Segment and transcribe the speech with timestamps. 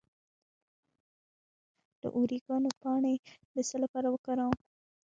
[2.01, 3.15] د اوریګانو پاڼې
[3.53, 4.55] د څه لپاره وکاروم؟